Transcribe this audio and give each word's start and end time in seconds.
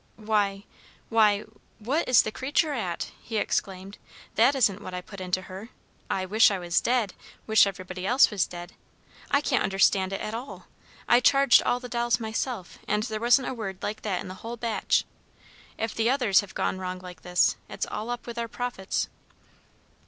"Why 0.15 0.63
why 1.09 1.43
what 1.77 2.09
is 2.09 2.23
the 2.23 2.31
creature 2.31 2.73
at?" 2.73 3.11
he 3.21 3.37
exclaimed. 3.37 3.99
"That 4.33 4.55
isn't 4.55 4.81
what 4.81 4.95
I 4.95 5.01
put 5.01 5.21
into 5.21 5.43
her. 5.43 5.69
'I 6.09 6.25
Wish 6.25 6.49
I 6.49 6.57
was 6.57 6.81
dead! 6.81 7.13
Wish 7.45 7.67
everybody 7.67 8.07
else 8.07 8.31
was 8.31 8.47
dead!' 8.47 8.73
I 9.29 9.41
can't 9.41 9.61
understand 9.61 10.11
it 10.11 10.19
at 10.19 10.33
all. 10.33 10.65
I 11.07 11.19
charged 11.19 11.61
all 11.61 11.79
the 11.79 11.87
dolls 11.87 12.19
myself, 12.19 12.79
and 12.87 13.03
there 13.03 13.19
wasn't 13.19 13.49
a 13.49 13.53
word 13.53 13.77
like 13.83 14.01
that 14.01 14.21
in 14.21 14.27
the 14.27 14.33
whole 14.41 14.57
batch. 14.57 15.05
If 15.77 15.93
the 15.93 16.09
others 16.09 16.39
have 16.39 16.55
gone 16.55 16.79
wrong 16.79 16.97
like 16.97 17.21
this, 17.21 17.55
it's 17.69 17.85
all 17.85 18.09
up 18.09 18.25
with 18.25 18.39
our 18.39 18.47
profits." 18.47 19.07